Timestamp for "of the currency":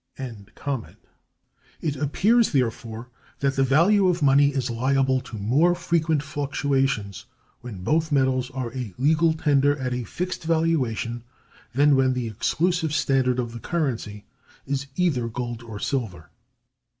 13.37-14.25